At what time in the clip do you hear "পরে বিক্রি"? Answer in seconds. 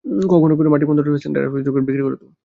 1.83-2.03